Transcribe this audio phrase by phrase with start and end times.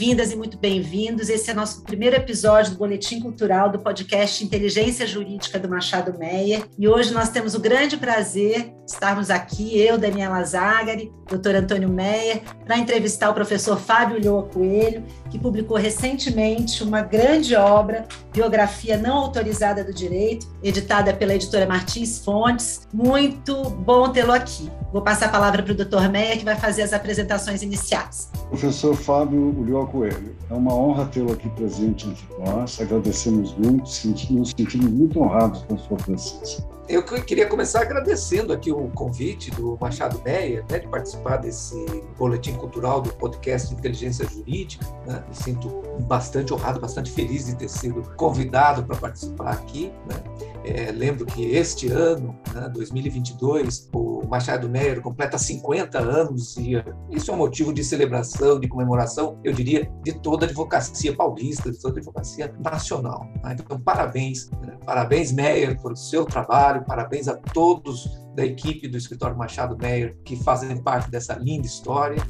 [0.00, 1.28] Bem-vindas e muito bem-vindos.
[1.28, 6.64] Esse é nosso primeiro episódio do Boletim Cultural do podcast Inteligência Jurídica do Machado Meyer.
[6.78, 11.90] E hoje nós temos o grande prazer de estarmos aqui, eu, Daniela Zagari, doutor Antônio
[11.90, 18.96] Meyer, para entrevistar o professor Fábio Lhoa Coelho, que publicou recentemente uma grande obra, Biografia
[18.96, 22.86] Não Autorizada do Direito, editada pela editora Martins Fontes.
[22.92, 24.70] Muito bom tê-lo aqui.
[24.92, 28.30] Vou passar a palavra para o doutor Meyer, que vai fazer as apresentações iniciais.
[28.48, 30.34] Professor Fábio, Ulloa Coelho.
[30.50, 32.80] É uma honra tê-lo aqui presente entre nós.
[32.80, 33.84] Agradecemos muito,
[34.32, 36.64] nos sentimos muito honrados com sua presença.
[36.90, 41.76] Eu queria começar agradecendo aqui o convite do Machado Meia, né, de participar desse
[42.18, 44.84] boletim cultural do podcast Inteligência Jurídica.
[45.06, 45.22] Né?
[45.28, 45.68] Me sinto
[46.00, 49.92] bastante honrado, bastante feliz de ter sido convidado para participar aqui.
[50.08, 50.16] Né?
[50.64, 56.72] É, lembro que este ano, né, 2022, o Machado Meyer completa 50 anos e
[57.10, 61.70] isso é um motivo de celebração, de comemoração, eu diria, de toda a advocacia paulista,
[61.70, 63.26] de toda a advocacia nacional.
[63.42, 63.56] Né?
[63.58, 64.76] Então, parabéns, né?
[64.84, 70.36] parabéns Meyer por seu trabalho Parabéns a todos da equipe do escritório Machado Meyer que
[70.36, 72.20] fazem parte dessa linda história.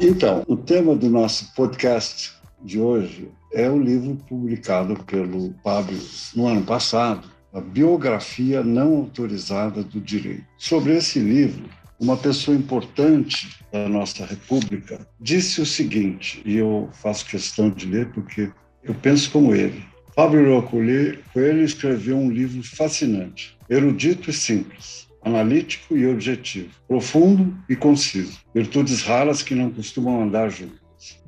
[0.00, 5.98] Então, o tema do nosso podcast de hoje é o livro publicado pelo Pablo
[6.34, 10.44] no ano passado, A Biografia Não Autorizada do Direito.
[10.56, 11.64] Sobre esse livro,
[11.98, 18.08] uma pessoa importante da nossa República disse o seguinte, e eu faço questão de ler
[18.12, 18.50] porque
[18.82, 19.84] eu penso como ele.
[20.14, 28.38] Fábio Coelho escreveu um livro fascinante, erudito e simples, analítico e objetivo, profundo e conciso,
[28.54, 30.79] virtudes raras que não costumam andar juntas.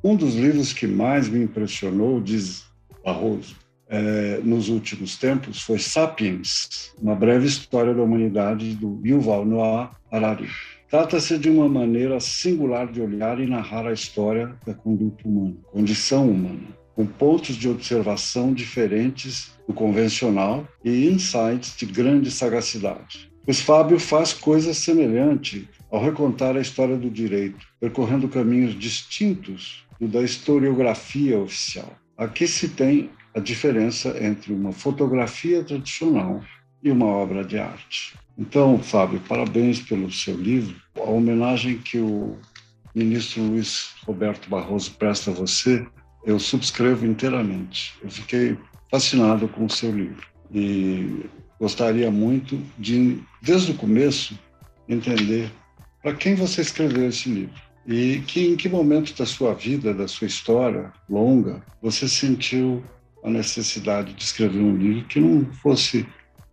[0.02, 2.64] Um dos livros que mais me impressionou, diz
[3.04, 3.56] Barroso,
[3.88, 10.48] é, nos últimos tempos foi Sapiens, uma breve história da humanidade do Yuval Noah Harari.
[10.88, 16.30] Trata-se de uma maneira singular de olhar e narrar a história da conduta humana, condição
[16.30, 23.32] humana com pontos de observação diferentes do convencional e insights de grande sagacidade.
[23.44, 30.08] Pois Fábio faz coisa semelhante ao recontar a história do direito, percorrendo caminhos distintos do
[30.08, 31.94] da historiografia oficial.
[32.16, 36.42] Aqui se tem a diferença entre uma fotografia tradicional
[36.82, 38.14] e uma obra de arte.
[38.38, 40.74] Então, Fábio, parabéns pelo seu livro.
[40.96, 42.38] A homenagem que o
[42.94, 45.86] ministro Luiz Roberto Barroso presta a você
[46.24, 47.94] eu subscrevo inteiramente.
[48.02, 48.56] Eu fiquei
[48.90, 51.26] fascinado com o seu livro e
[51.58, 54.38] gostaria muito de, desde o começo,
[54.88, 55.50] entender
[56.02, 60.06] para quem você escreveu esse livro e que em que momento da sua vida, da
[60.06, 62.82] sua história longa, você sentiu
[63.24, 66.06] a necessidade de escrever um livro que não fosse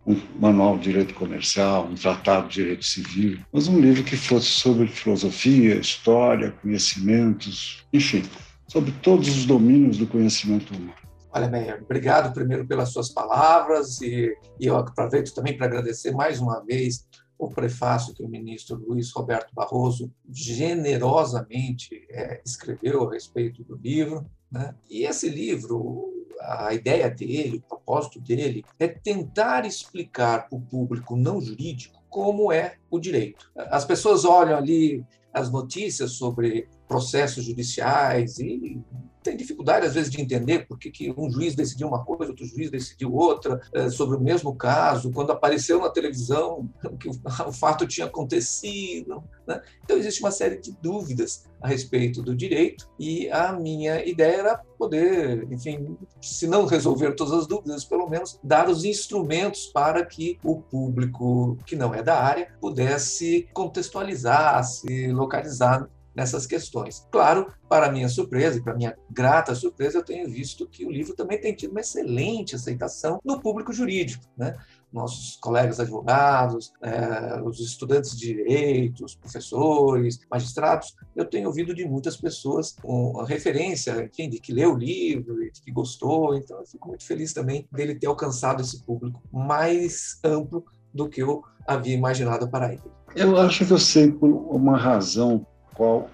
[0.06, 4.46] um manual de direito comercial, um tratado de direito civil, mas um livro que fosse
[4.46, 8.22] sobre filosofia, história, conhecimentos, enfim,
[8.66, 10.94] sobre todos os domínios do conhecimento humano.
[11.32, 16.40] Olha, Meyer, obrigado primeiro pelas suas palavras e, e eu aproveito também para agradecer mais
[16.40, 17.06] uma vez
[17.40, 24.26] o prefácio que o ministro Luiz Roberto Barroso generosamente é, escreveu a respeito do livro.
[24.52, 24.74] Né?
[24.90, 31.16] E esse livro, a ideia dele, o propósito dele, é tentar explicar para o público
[31.16, 33.50] não jurídico como é o direito.
[33.56, 35.02] As pessoas olham ali
[35.32, 38.82] as notícias sobre processos judiciais e
[39.22, 42.70] tem dificuldade, às vezes, de entender por que, um juiz decidiu uma coisa, outro juiz
[42.70, 47.08] decidiu outra, é, sobre o mesmo caso, quando apareceu na televisão que
[47.46, 49.22] o fato tinha acontecido.
[49.46, 49.60] Né?
[49.84, 54.56] Então, existe uma série de dúvidas a respeito do direito, e a minha ideia era
[54.78, 60.38] poder, enfim, se não resolver todas as dúvidas, pelo menos dar os instrumentos para que
[60.42, 67.06] o público que não é da área pudesse contextualizar, se localizar nessas questões.
[67.10, 71.40] Claro, para minha surpresa para minha grata surpresa, eu tenho visto que o livro também
[71.40, 74.56] tem tido uma excelente aceitação no público jurídico, né?
[74.92, 81.84] nossos colegas advogados, é, os estudantes de direito, os professores, magistrados, eu tenho ouvido de
[81.86, 86.66] muitas pessoas com referência, enfim, de que leu o livro de que gostou, então eu
[86.66, 91.94] fico muito feliz também dele ter alcançado esse público mais amplo do que eu havia
[91.94, 92.82] imaginado para ele.
[93.14, 96.10] Eu acho que eu sei por uma razão qual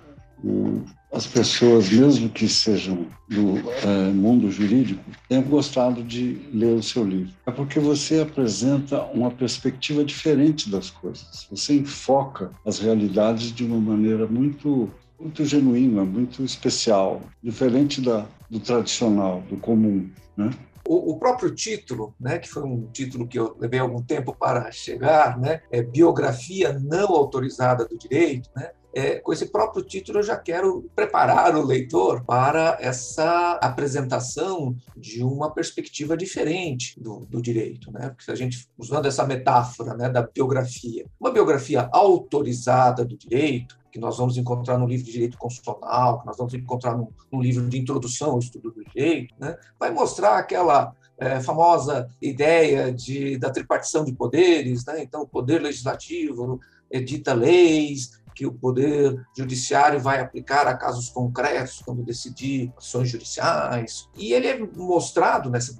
[1.12, 7.04] as pessoas, mesmo que sejam do é, mundo jurídico, tenham gostado de ler o seu
[7.04, 7.32] livro.
[7.46, 11.46] É porque você apresenta uma perspectiva diferente das coisas.
[11.50, 18.60] Você enfoca as realidades de uma maneira muito muito genuína, muito especial, diferente da, do
[18.60, 20.50] tradicional, do comum, né?
[20.86, 24.70] O, o, próprio título, né, que foi um título que eu levei algum tempo para
[24.70, 30.22] chegar, né, é Biografia Não Autorizada do Direito, né, é, com esse próprio título eu
[30.22, 37.92] já quero preparar o leitor para essa apresentação de uma perspectiva diferente do, do direito,
[37.92, 38.08] né?
[38.08, 44.00] Porque a gente usando essa metáfora, né, da biografia, uma biografia autorizada do direito, que
[44.00, 47.68] nós vamos encontrar no livro de direito constitucional, que nós vamos encontrar no, no livro
[47.68, 49.58] de introdução ao estudo do direito, né?
[49.78, 55.02] vai mostrar aquela é, famosa ideia de, da tripartição de poderes, né?
[55.02, 56.58] então o poder legislativo
[56.90, 64.08] edita leis, que o poder judiciário vai aplicar a casos concretos quando decidir ações judiciais.
[64.14, 65.74] E ele é mostrado nessa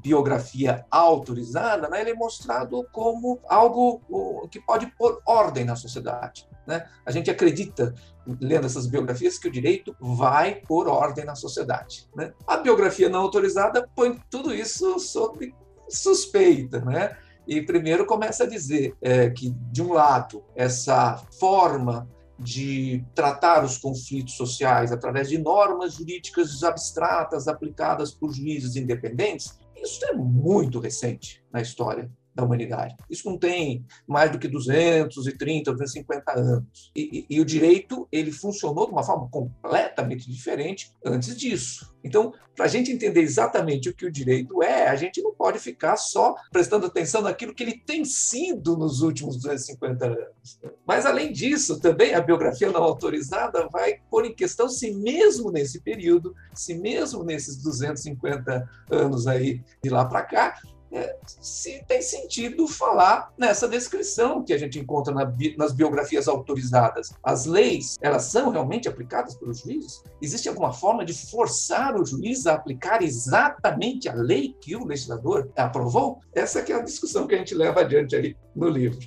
[0.00, 2.00] biografia autorizada, né?
[2.00, 6.48] ele é mostrado como algo que pode pôr ordem na sociedade.
[6.64, 6.86] Né?
[7.04, 7.92] A gente acredita,
[8.40, 12.08] lendo essas biografias, que o direito vai pôr ordem na sociedade.
[12.14, 12.32] Né?
[12.46, 15.52] A biografia não autorizada põe tudo isso sob
[15.88, 17.16] suspeita, né?
[17.50, 22.08] E primeiro começa a dizer é, que, de um lado, essa forma
[22.38, 30.04] de tratar os conflitos sociais através de normas jurídicas abstratas aplicadas por juízes independentes, isso
[30.04, 32.96] é muito recente na história da humanidade.
[33.08, 36.90] Isso não tem mais do que 230, 250 anos.
[36.94, 41.92] E, e, e, o direito ele funcionou de uma forma completamente diferente antes disso.
[42.02, 45.58] Então, para a gente entender exatamente o que o direito é, a gente não pode
[45.58, 50.60] ficar só prestando atenção naquilo que ele tem sido nos últimos 250 anos.
[50.86, 55.80] Mas, além disso, também a biografia não autorizada vai pôr em questão se mesmo nesse
[55.80, 60.54] período, se mesmo nesses 250 anos aí de lá para cá,
[60.92, 67.12] é, se tem sentido falar nessa descrição que a gente encontra na, nas biografias autorizadas.
[67.22, 70.02] As leis, elas são realmente aplicadas pelos juízes?
[70.20, 75.50] Existe alguma forma de forçar o juiz a aplicar exatamente a lei que o legislador
[75.56, 76.20] aprovou?
[76.34, 79.00] Essa é a discussão que a gente leva adiante aí no livro.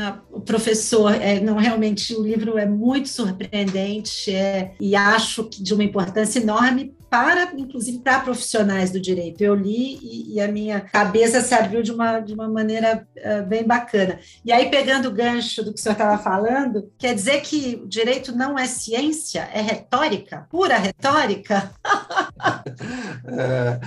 [0.00, 5.74] Ah, professor, é, não realmente o livro é muito surpreendente é, e acho que de
[5.74, 9.40] uma importância enorme para, inclusive, para profissionais do direito.
[9.42, 13.46] Eu li e, e, a minha cabeça se abriu de uma, de uma maneira uh,
[13.46, 14.18] bem bacana.
[14.44, 17.88] E aí, pegando o gancho do que o senhor estava falando, quer dizer que o
[17.88, 21.70] direito não é ciência, é retórica, pura retórica?
[23.26, 23.80] é,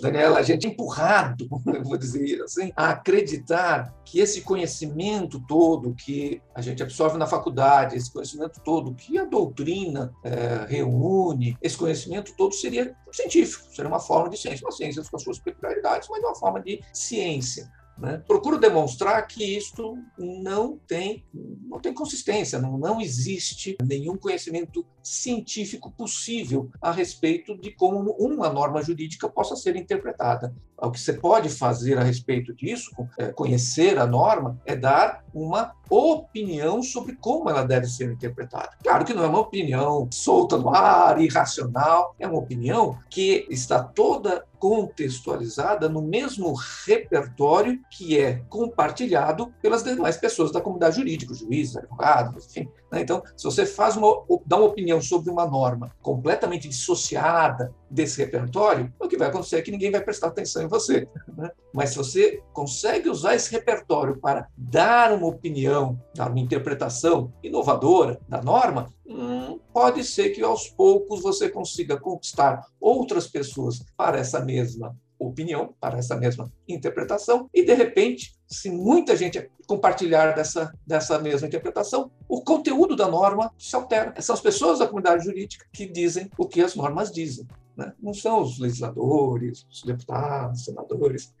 [0.00, 1.48] Daniela, a gente é empurrado,
[1.84, 7.96] vou dizer assim, a acreditar que esse conhecimento todo que a gente absorve na faculdade,
[7.96, 14.00] esse conhecimento todo que a doutrina é, reúne, esse conhecimento todo seria científico, seria uma
[14.00, 17.70] forma de ciência, uma ciência com as suas peculiaridades, mas uma forma de ciência.
[17.98, 18.22] Né?
[18.26, 21.24] Procuro demonstrar que isto não tem,
[21.68, 28.50] não tem consistência, não, não existe nenhum conhecimento científico possível a respeito de como uma
[28.50, 30.54] norma jurídica possa ser interpretada.
[30.76, 35.72] O que você pode fazer a respeito disso, é, conhecer a norma, é dar uma
[35.88, 38.70] opinião sobre como ela deve ser interpretada.
[38.82, 43.82] Claro que não é uma opinião solta no ar, irracional, é uma opinião que está
[43.82, 46.54] toda contextualizada no mesmo
[46.86, 52.68] repertório que é compartilhado pelas demais pessoas da comunidade jurídica, juízes, advogados, enfim.
[52.90, 53.00] Né?
[53.00, 58.92] Então, se você faz uma, dá uma opinião sobre uma norma completamente dissociada desse repertório,
[58.98, 61.08] o que vai acontecer é que ninguém vai prestar atenção em você.
[61.36, 61.50] Né?
[61.72, 68.18] Mas se você consegue usar esse repertório para dar uma opinião, dar uma interpretação inovadora
[68.28, 69.35] da norma, hum,
[69.72, 75.98] pode ser que aos poucos você consiga conquistar outras pessoas para essa mesma opinião, para
[75.98, 82.42] essa mesma interpretação, e de repente, se muita gente compartilhar dessa, dessa mesma interpretação, o
[82.42, 84.14] conteúdo da norma se altera.
[84.20, 87.46] São as pessoas da comunidade jurídica que dizem o que as normas dizem.
[87.76, 87.92] Né?
[88.00, 91.34] Não são os legisladores, os deputados, senadores.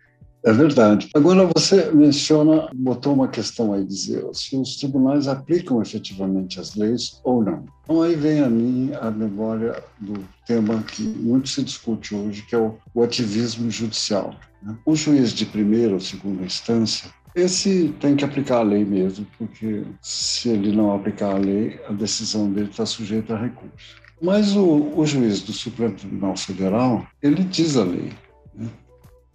[0.44, 1.08] É verdade.
[1.14, 7.20] Agora você menciona, botou uma questão aí, dizer se os tribunais aplicam efetivamente as leis
[7.24, 7.64] ou não.
[7.82, 12.54] Então aí vem a mim a memória do tema que muito se discute hoje, que
[12.54, 14.36] é o, o ativismo judicial.
[14.62, 14.76] Né?
[14.84, 19.82] O juiz de primeira ou segunda instância, esse tem que aplicar a lei mesmo, porque
[20.00, 23.96] se ele não aplicar a lei, a decisão dele está sujeita a recurso.
[24.22, 28.10] Mas o, o juiz do Supremo Tribunal Federal, ele diz a lei.
[28.54, 28.68] Né?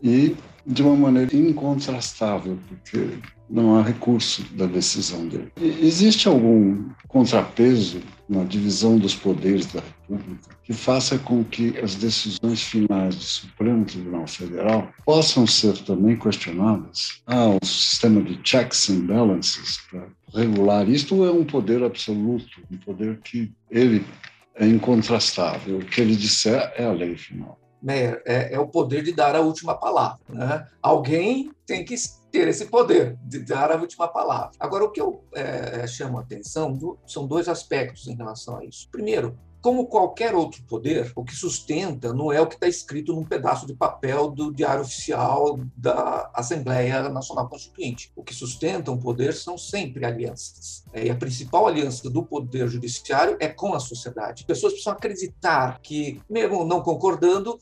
[0.01, 3.17] E de uma maneira incontrastável, porque
[3.49, 5.51] não há recurso da decisão dele.
[5.59, 7.99] Existe algum contrapeso
[8.29, 13.83] na divisão dos poderes da República que faça com que as decisões finais do Supremo
[13.83, 17.21] Tribunal Federal possam ser também questionadas?
[17.25, 22.77] Há um sistema de checks and balances para regular isto é um poder absoluto, um
[22.77, 24.05] poder que ele
[24.55, 27.59] é incontrastável, o que ele disser é a lei final?
[27.81, 30.19] Meyer, é, é, o poder de dar a última palavra.
[30.29, 30.67] Né?
[30.81, 31.95] Alguém tem que
[32.31, 34.51] ter esse poder de dar a última palavra.
[34.59, 38.65] Agora, o que eu é, chamo a atenção do, são dois aspectos em relação a
[38.65, 38.87] isso.
[38.91, 43.23] Primeiro, como qualquer outro poder, o que sustenta não é o que está escrito num
[43.23, 48.11] pedaço de papel do Diário Oficial da Assembleia Nacional Constituinte.
[48.15, 50.83] O que sustenta um poder são sempre alianças.
[50.91, 54.45] É, e a principal aliança do poder judiciário é com a sociedade.
[54.45, 57.59] Pessoas precisam acreditar que, mesmo não concordando,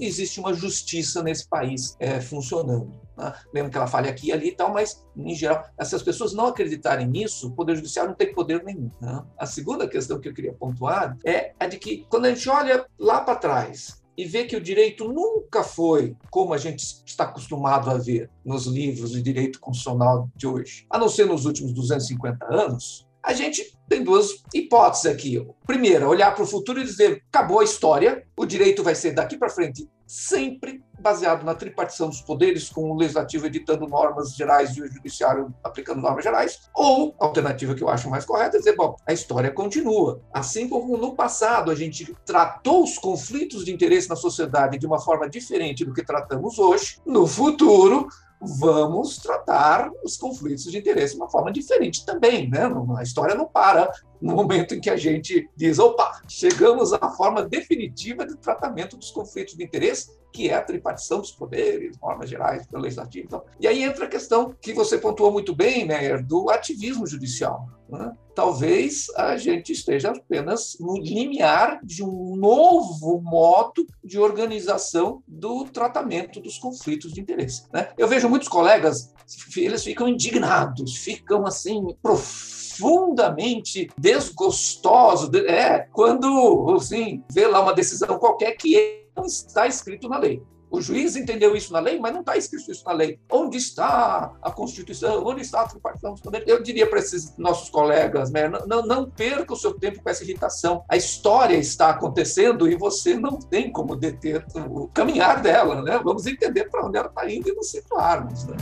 [0.00, 3.34] existe uma justiça nesse país é, funcionando né?
[3.52, 6.32] mesmo que ela fale aqui e ali e tal, mas, em geral, se as pessoas
[6.32, 8.90] não acreditarem nisso, o Poder Judiciário não tem poder nenhum.
[9.00, 9.24] Né?
[9.36, 12.86] A segunda questão que eu queria pontuar é a de que, quando a gente olha
[12.98, 17.88] lá para trás, e vê que o direito nunca foi como a gente está acostumado
[17.88, 22.44] a ver nos livros de direito constitucional de hoje, a não ser nos últimos 250
[22.52, 25.44] anos, a gente tem duas hipóteses aqui.
[25.66, 29.36] Primeira, olhar para o futuro e dizer: acabou a história, o direito vai ser daqui
[29.36, 34.80] para frente sempre baseado na tripartição dos poderes, com o legislativo editando normas gerais e
[34.80, 38.74] o judiciário aplicando normas gerais, ou a alternativa que eu acho mais correta é dizer,
[38.74, 40.20] bom, a história continua.
[40.32, 44.98] Assim como no passado a gente tratou os conflitos de interesse na sociedade de uma
[44.98, 48.08] forma diferente do que tratamos hoje, no futuro
[48.40, 52.60] vamos tratar os conflitos de interesse de uma forma diferente também, né?
[52.96, 57.42] A história não para no momento em que a gente diz, opa, chegamos à forma
[57.42, 62.66] definitiva de tratamento dos conflitos de interesse, que é a tripartição dos poderes, normas gerais
[62.66, 63.26] do legislativo.
[63.26, 67.66] Então, e aí entra a questão que você pontuou muito bem, Meyer, do ativismo judicial.
[67.88, 68.12] Né?
[68.34, 76.40] Talvez a gente esteja apenas no limiar de um novo modo de organização do tratamento
[76.40, 77.64] dos conflitos de interesse.
[77.72, 77.88] Né?
[77.96, 79.12] Eu vejo muitos colegas,
[79.56, 88.52] eles ficam indignados, ficam assim, profundamente desgostoso, é, quando, assim, vê lá uma decisão qualquer
[88.52, 90.42] que não está escrito na lei.
[90.70, 93.18] O juiz entendeu isso na lei, mas não está escrito isso na lei.
[93.30, 95.24] Onde está a Constituição?
[95.24, 96.46] Onde está a tripartição dos poderes?
[96.46, 100.22] Eu diria para esses nossos colegas, né, não, não perca o seu tempo com essa
[100.22, 100.84] irritação.
[100.88, 105.82] A história está acontecendo e você não tem como deter o caminhar dela.
[105.82, 105.98] Né?
[106.02, 108.44] Vamos entender para onde ela está indo e nos situarmos.
[108.44, 108.56] Né?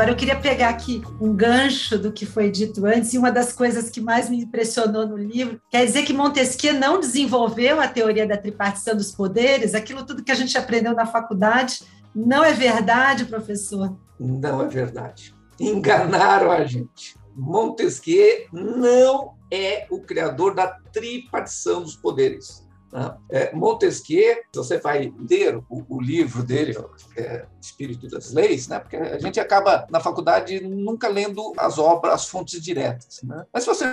[0.00, 3.52] Agora, eu queria pegar aqui um gancho do que foi dito antes, e uma das
[3.52, 8.26] coisas que mais me impressionou no livro quer dizer que Montesquieu não desenvolveu a teoria
[8.26, 11.82] da tripartição dos poderes, aquilo tudo que a gente aprendeu na faculdade.
[12.16, 13.94] Não é verdade, professor?
[14.18, 15.34] Não é verdade.
[15.60, 17.14] Enganaram a gente.
[17.36, 22.66] Montesquieu não é o criador da tripartição dos poderes.
[22.92, 23.16] Né?
[23.28, 26.76] É, Montesquieu, você vai ler o, o livro dele,
[27.16, 28.78] é, Espírito das Leis, né?
[28.78, 33.20] porque a gente acaba na faculdade nunca lendo as obras, as fontes diretas.
[33.22, 33.44] Né?
[33.52, 33.84] Mas se você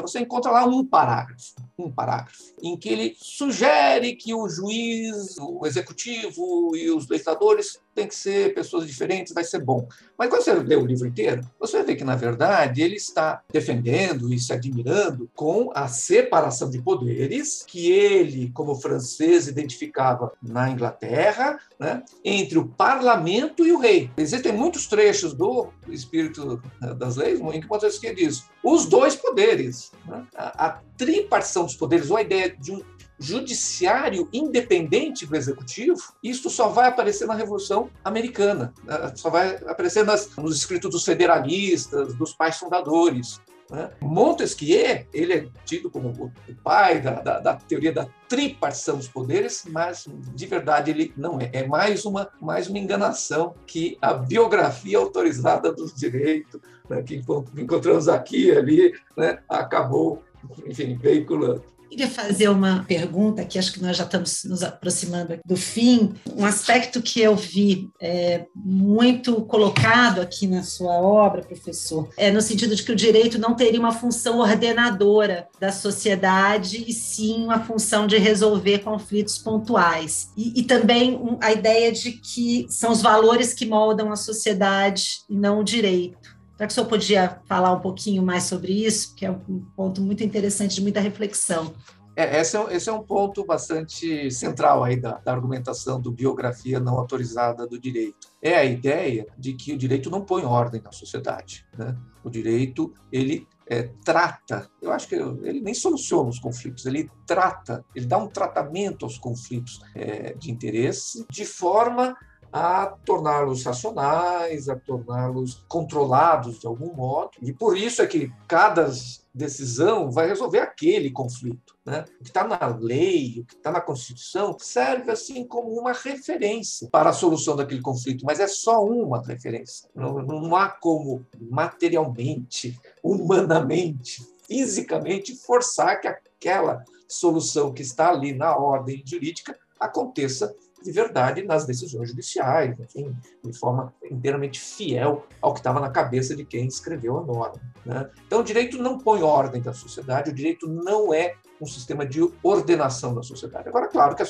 [0.00, 1.54] você encontra lá um parágrafo,
[1.86, 8.08] um parágrafo, em que ele sugere que o juiz, o executivo e os legisladores têm
[8.08, 9.86] que ser pessoas diferentes, vai ser bom.
[10.16, 14.32] Mas quando você lê o livro inteiro, você ver que, na verdade, ele está defendendo
[14.32, 21.58] e se admirando com a separação de poderes que ele, como francês, identificava na Inglaterra,
[21.78, 24.10] né, entre o parlamento e o rei.
[24.16, 26.62] Existem muitos trechos do Espírito
[26.96, 32.16] das Leis em que Montesquieu diz os dois poderes, né, a tripartição dos poderes, ou
[32.16, 32.80] a ideia de um
[33.18, 39.12] judiciário independente do executivo, isso só vai aparecer na Revolução Americana, né?
[39.16, 43.40] só vai aparecer nas, nos escritos dos federalistas, dos pais fundadores.
[43.70, 43.90] Né?
[44.00, 49.64] Montesquieu, ele é tido como o, pai da, da, da, teoria da tripartição dos poderes,
[49.68, 51.50] mas de verdade ele não é.
[51.52, 57.22] É mais uma, mais uma enganação que a biografia autorizada do direito, né, que
[57.56, 60.22] encontramos aqui e ali, né, acabou,
[60.66, 61.62] enfim, veiculando.
[61.92, 66.14] queria fazer uma pergunta que acho que nós já estamos nos aproximando do fim.
[66.34, 72.40] Um aspecto que eu vi é, muito colocado aqui na sua obra, professor, é no
[72.40, 77.60] sentido de que o direito não teria uma função ordenadora da sociedade e sim uma
[77.60, 80.30] função de resolver conflitos pontuais.
[80.34, 85.24] E, e também um, a ideia de que são os valores que moldam a sociedade
[85.28, 86.21] e não o direito.
[86.62, 89.16] Será que o senhor podia falar um pouquinho mais sobre isso?
[89.16, 91.74] Que é um ponto muito interessante, de muita reflexão.
[92.14, 96.78] É, esse, é, esse é um ponto bastante central aí da, da, argumentação do biografia
[96.78, 98.28] não autorizada do direito.
[98.40, 101.66] É a ideia de que o direito não põe ordem na sociedade.
[101.76, 101.96] Né?
[102.22, 107.84] O direito, ele é, trata, eu acho que ele nem soluciona os conflitos, ele trata,
[107.92, 112.16] ele dá um tratamento aos conflitos é, de interesse de forma
[112.52, 117.30] a torná-los racionais, a torná-los controlados de algum modo.
[117.40, 118.90] E por isso é que cada
[119.34, 121.74] decisão vai resolver aquele conflito.
[121.84, 122.04] Né?
[122.20, 126.88] O que está na lei, o que está na Constituição, serve assim como uma referência
[126.90, 129.88] para a solução daquele conflito, mas é só uma referência.
[129.94, 138.56] Não, não há como materialmente, humanamente, fisicamente forçar que aquela solução que está ali na
[138.56, 145.60] ordem jurídica aconteça de verdade nas decisões judiciais, enfim, de forma inteiramente fiel ao que
[145.60, 147.60] estava na cabeça de quem escreveu a norma.
[147.84, 148.10] Né?
[148.26, 152.20] Então, o direito não põe ordem da sociedade, o direito não é um sistema de
[152.42, 153.68] ordenação da sociedade.
[153.68, 154.26] Agora, claro que a,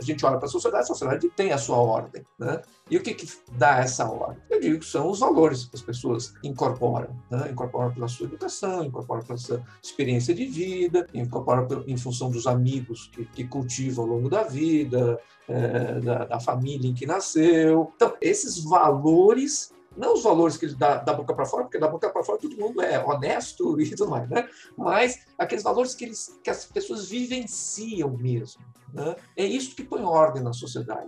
[0.00, 2.24] gente olha para a sociedade, a sociedade tem a sua ordem.
[2.38, 2.62] Né?
[2.88, 3.28] E o que, que
[3.58, 4.40] dá essa ordem?
[4.48, 7.08] Eu digo que são os valores que as pessoas incorporam.
[7.28, 7.48] Né?
[7.50, 13.10] Incorporam pela sua educação, incorporam pela sua experiência de vida, incorporam em função dos amigos
[13.12, 17.92] que, que cultivam ao longo da vida, é, da, da família em que nasceu.
[17.96, 21.88] Então, esses valores não os valores que ele dá da boca para fora, porque da
[21.88, 24.48] boca para fora todo mundo é honesto e tudo mais, né?
[24.76, 28.62] Mas aqueles valores que, eles, que as pessoas vivenciam mesmo.
[28.92, 29.16] Né?
[29.36, 31.06] É isso que põe ordem na sociedade.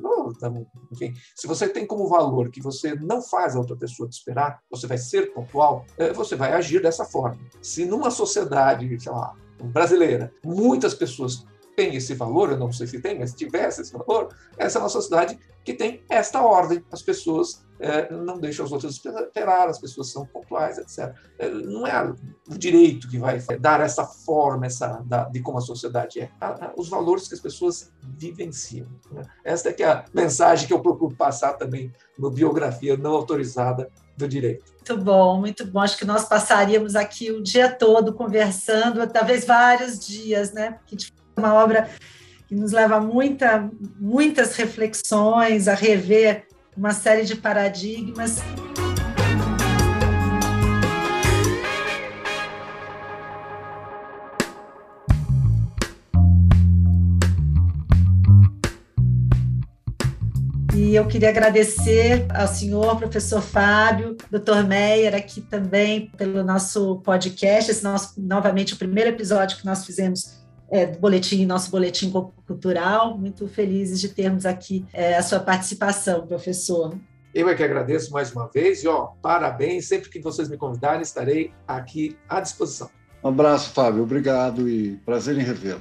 [0.93, 4.61] enfim, se você tem como valor que você não faz a outra pessoa te esperar,
[4.71, 7.39] você vai ser pontual, é, você vai agir dessa forma.
[7.63, 11.47] Se numa sociedade, sei lá, brasileira, muitas pessoas
[11.79, 14.83] tem esse valor, eu não sei se tem, mas se tivesse esse valor, essa é
[14.83, 16.85] uma sociedade que tem esta ordem.
[16.91, 21.15] As pessoas é, não deixam os outros esperar, as pessoas são pontuais, etc.
[21.39, 22.13] É, não é
[22.51, 26.31] o direito que vai dar essa forma essa, da, de como a sociedade é.
[26.77, 28.89] Os valores que as pessoas vivenciam.
[29.13, 29.23] Né?
[29.45, 33.89] Esta é, que é a mensagem que eu procuro passar também no biografia não autorizada
[34.17, 34.65] do direito.
[34.75, 35.79] Muito bom, muito bom.
[35.79, 40.73] Acho que nós passaríamos aqui o dia todo conversando, talvez vários dias, né?
[40.73, 40.97] Porque
[41.39, 41.89] uma obra
[42.47, 46.47] que nos leva a muita, muitas reflexões, a rever
[46.77, 48.39] uma série de paradigmas.
[60.75, 67.71] E eu queria agradecer ao senhor, professor Fábio, doutor Meyer, aqui também pelo nosso podcast,
[67.71, 72.11] esse nosso, novamente, o primeiro episódio que nós fizemos é, do boletim, nosso boletim
[72.47, 73.17] cultural.
[73.17, 76.97] Muito felizes de termos aqui é, a sua participação, professor.
[77.35, 79.87] Eu é que agradeço mais uma vez e, ó, parabéns.
[79.87, 82.91] Sempre que vocês me convidarem, estarei aqui à disposição.
[83.23, 84.03] Um abraço, Fábio.
[84.03, 85.81] Obrigado e prazer em revê-lo.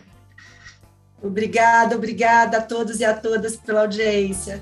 [1.21, 4.61] Obrigada, obrigada a todos e a todas pela audiência.